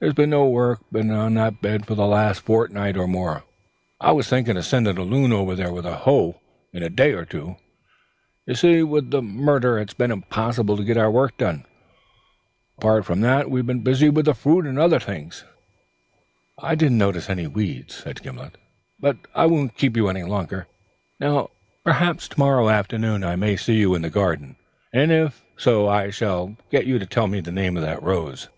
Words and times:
"There's 0.00 0.14
been 0.14 0.30
nae 0.30 0.44
work 0.44 0.78
deen 0.92 1.10
on 1.10 1.34
that 1.34 1.60
bed 1.60 1.84
for 1.84 1.96
the 1.96 2.06
last 2.06 2.42
fortnicht 2.42 2.96
or 2.96 3.08
mair. 3.08 3.42
I 4.00 4.12
was 4.12 4.28
thinkin' 4.28 4.56
o' 4.56 4.60
sendin' 4.60 4.96
a 4.96 5.02
loon 5.02 5.32
ower't 5.32 5.56
wie 5.58 5.90
a 5.90 5.94
hoe 5.96 6.40
in 6.72 6.84
a 6.84 6.88
day 6.88 7.14
or 7.14 7.24
twa. 7.24 7.56
Ye 8.46 8.54
see, 8.54 8.80
wie 8.84 9.00
the 9.00 9.20
murrder 9.20 9.76
it's 9.76 9.94
been 9.94 10.12
impossible 10.12 10.76
tae 10.76 10.84
get 10.84 10.96
ony 10.98 11.08
work 11.12 11.36
done; 11.36 11.66
apairt 12.78 13.06
fay 13.06 13.14
that 13.22 13.50
we've 13.50 13.66
been 13.66 13.82
busy 13.82 14.08
wie 14.08 14.22
the 14.22 14.34
fruit 14.34 14.66
and 14.66 14.78
ether 14.78 15.00
things." 15.00 15.42
"I 16.60 16.76
didn't 16.76 16.98
notice 16.98 17.28
any 17.28 17.48
weeds," 17.48 17.96
said 17.96 18.22
Gimblet. 18.22 18.56
"But 19.00 19.16
I 19.34 19.46
won't 19.46 19.76
keep 19.76 19.96
you 19.96 20.08
any 20.08 20.22
longer, 20.22 20.68
now. 21.18 21.50
Perhaps 21.82 22.28
to 22.28 22.38
morrow 22.38 22.68
afternoon 22.68 23.24
I 23.24 23.34
may 23.34 23.56
see 23.56 23.74
you 23.80 23.96
in 23.96 24.02
the 24.02 24.10
garden, 24.10 24.54
and 24.92 25.10
if 25.10 25.42
so 25.56 25.88
I 25.88 26.10
shall 26.10 26.56
get 26.70 26.86
you 26.86 27.00
to 27.00 27.06
tell 27.06 27.26
me 27.26 27.40
the 27.40 27.50
name 27.50 27.76
of 27.76 27.82
that 27.82 28.00
rose." 28.00 28.48